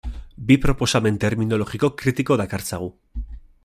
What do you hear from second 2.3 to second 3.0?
dakartzagu.